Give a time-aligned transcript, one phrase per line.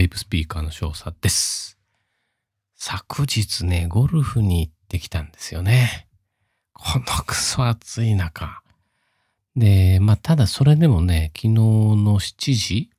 [0.00, 1.78] ベイプスピーカーの少佐です。
[2.74, 6.08] 昨日ね、ゴルフに行ってきたんですよね。
[6.72, 8.62] このクソ暑い中。
[9.56, 12.90] で、まあ、ただそれでもね、昨日の7時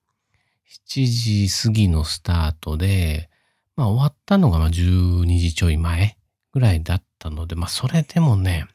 [0.87, 3.31] ?7 時過ぎのスタートで、
[3.75, 6.19] まあ、終わったのがま12時ちょい前
[6.53, 8.67] ぐらいだったので、まあ、それでもね、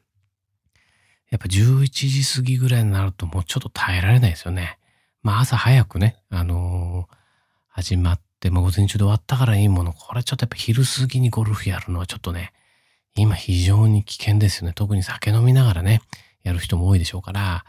[1.29, 4.79] やっぱ11時過ぎぐらいになるともうちょっと耐えられないですよね。
[5.23, 7.17] まあ朝早くね、あのー、
[7.77, 12.51] 始まって、まあ午前中で終わったからいいもの、これちょっとやっぱ昼過ぎにゴルフやるのはちょっとね、
[13.13, 14.73] 今非常に危険ですよね。
[14.73, 16.01] 特に酒飲みながらね、
[16.41, 17.65] やる人も多いでしょうから、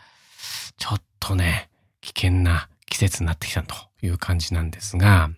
[0.79, 1.69] ちょっとね、
[2.01, 5.29] 危険な季節になってきたという感じなんですが、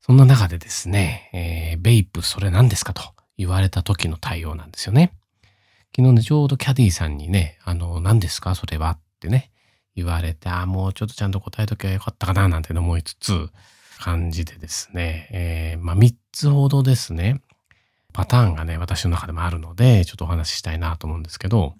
[0.00, 5.12] そんな中でですね、えー、ベイプそれ何ですかと言われた時の対応なんですよね。
[5.94, 8.56] 昨日ね、ちょうどキャディーさんにね、あの、何ですか？
[8.56, 9.52] それはってね、
[9.94, 13.48] 言われて、あ、もうちょっとちゃんと答えときゃよかったかな、なんて思いつつ、
[13.98, 17.40] 感じでですね、えー、まあ、3つほどですね、
[18.12, 21.74] パターンがね、私の中でもあるので、ちょっとお話ししたいなと思うんですけど、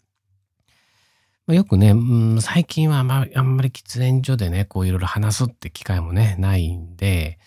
[1.47, 1.95] まあ、よくね、う
[2.37, 7.39] ん、最近はあんまあんまり喫煙所でね、こういろいろ話すって機会もね、ないんで、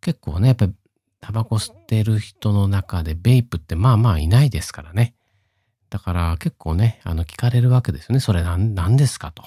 [0.00, 0.74] 結構ね、やっぱり
[1.20, 5.14] タバコ吸ってる人の中でベイプってまあまあいないですからね。
[5.90, 8.20] だから結構ね、あの聞かれるわけですよね。
[8.20, 9.44] それ何何ですかと。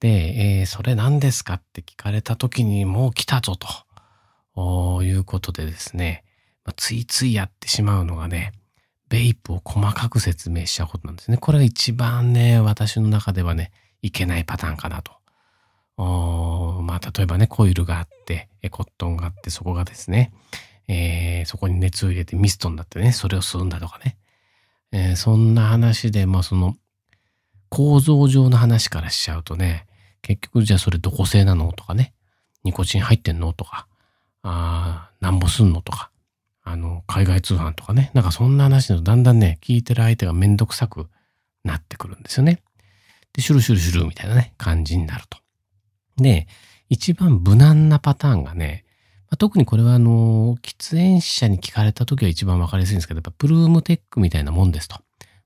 [0.00, 3.56] で、えー、それ何ですかって聞かれた時にもう来たぞ
[4.54, 6.24] ということでですね、
[6.64, 8.52] まあ、ついついやってしまうのがね、
[9.08, 11.36] ベイプを細かく説明しちゃうことなんですね。
[11.36, 13.70] これが一番ね、私の中ではね、
[14.02, 15.12] いけないパターンかなと。
[15.96, 20.32] まあ、例えばね、コイルがあって、コットンがあって、そこがですね、
[20.88, 24.16] えー、そこに熱を入れてミストになってね、それを吸うんだとかね。
[24.92, 26.76] えー、そんな話で、まあその
[27.68, 29.86] 構造上の話からしちゃうとね、
[30.22, 32.12] 結局じゃあそれどこ製なのとかね、
[32.64, 33.86] ニコチン入ってんのとか、
[34.42, 36.10] あなんぼすんのとか、
[36.62, 41.08] あの、海外通販とかね、なんかそんな話だとだんだんね、聞いてる相手がめんどくさく
[41.64, 42.60] なってくるんですよね。
[43.32, 45.38] で、シュルシュルシュルみたいなね、感じになると。
[46.16, 46.48] で、
[46.88, 48.84] 一番無難なパターンがね、
[49.28, 54.96] まあ、特にこれはあの、喫煙者に聞かれた時は一番わかりやすいんですけど、やっぱプルームテックみたいなもんですと。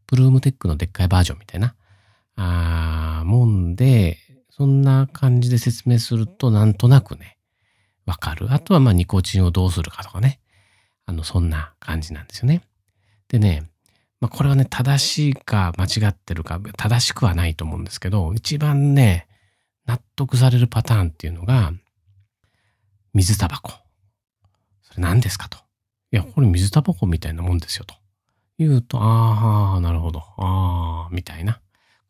[0.07, 1.75] プルームテックのでっかいバージョンみたいな、
[2.43, 4.19] あもんで、
[4.51, 7.39] そんな感じで説明するとなんとなくね、
[8.07, 8.53] わかる。
[8.53, 10.41] あとはまあニコチンをどうするかとかね。
[11.07, 12.63] あの、そんな感じなんですよね。
[13.29, 13.65] でね、
[14.21, 19.27] まあこれはね、正しいか間違ってるか、正しくはないと思うんですけど、一番ね、
[19.87, 21.73] 納得されるパターンっていうのが、
[23.13, 23.73] 水タバコ。
[24.83, 25.59] それ何ですかと。
[26.13, 27.95] いや、これ水タバコみたいなもんですよと。
[28.59, 30.21] 言うと、ああ、なるほど。
[30.37, 31.61] ああ、みたいな。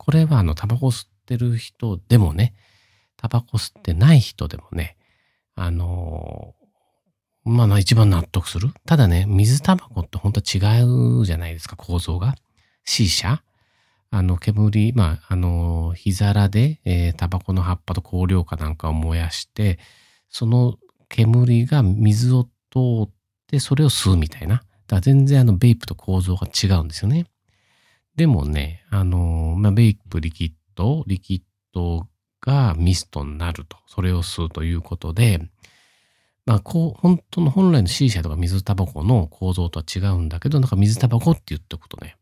[0.03, 2.55] これはあの、タバコ吸ってる人でもね、
[3.17, 4.97] タバコ吸ってない人でもね、
[5.53, 6.55] あの、
[7.43, 8.73] まあ、一番納得する？
[8.87, 12.33] ただね、水タバコって本当は違うじゃないですか、構造が。
[12.83, 13.43] C 社
[14.09, 19.77] あの、煙、まあ、あの、火皿で、えー、タバコの葉っぱと香料かなんかを燃やして、
[20.29, 20.77] その
[21.09, 22.49] 煙が水を通
[23.03, 23.09] っ
[23.45, 24.55] てそれを吸うみたいな。
[24.55, 27.27] だから全然あのベイプと構造が違うんですよね。
[28.15, 31.41] でもね、あの、まあ、ベイプリキッド、リキッ
[31.73, 32.07] ド
[32.41, 35.39] がミストになると、それを吸うということで、
[36.45, 42.17] まあ、こう、本当の本来の C 社とか水タバコの構造とは違うんだけど、なんか水タバコって言っておくとね、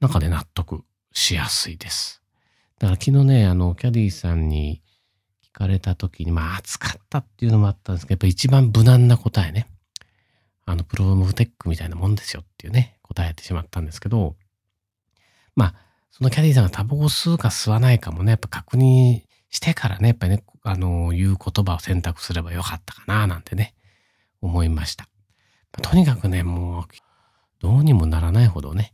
[0.00, 2.22] なんかね、納得しやすいです。
[2.78, 4.82] だから昨日ね、あの、キャディさんに、
[5.54, 9.68] 聞かれた時に、まあ暑かったっていうのもあったんですけど、やっぱ一番無難な答えね。
[10.64, 14.36] あの、プロムテックみたいなもんですよっていうね、答えてしまったんですけど、
[15.54, 15.74] まあ、
[16.10, 23.74] そのキャディーさんがタバコ吸うか吸わないかもね、やっぱ確認してからね、やっぱりね、あの、言う言葉を選択すればよかったかな、なんてね、
[24.40, 25.08] 思いました。
[25.80, 26.84] とにかくね、もう、
[27.60, 28.92] どうにもならないほどね、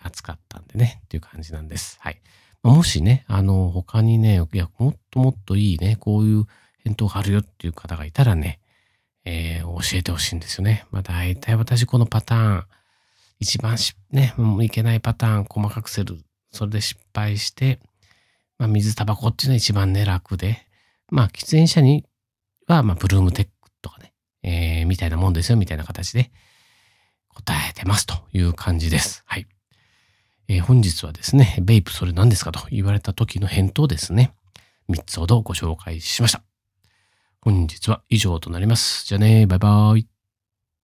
[0.00, 1.98] 暑かったんでね、っていう感じなんです。
[2.00, 2.20] はい。
[2.62, 6.46] もしね、あの、他にね、いや、もっともっといいね、こういう
[6.84, 8.60] 返答があるよっていう方がいたらね、
[9.24, 10.86] えー、教えてほしいんですよね。
[10.90, 12.64] まあ大体私このパターン、
[13.38, 16.18] 一番し、ね、もういけないパターン細かくせる。
[16.52, 17.80] それで失敗して、
[18.58, 20.66] まあ水タバコっていうのは一番ね、楽で、
[21.10, 22.04] まあ喫煙者に
[22.66, 24.12] は、まあブルームテックとかね、
[24.42, 26.30] えー、みたいなもんですよ、みたいな形で
[27.28, 29.22] 答えてますという感じです。
[29.26, 29.46] はい。
[30.48, 34.32] えー、本日はですね、ベイプそれ何ですかと言われた時の返答ですね。
[34.88, 36.42] 3つほどご紹介しました。
[37.40, 39.06] 本日は以上となります。
[39.06, 40.15] じゃあね、バイバイ。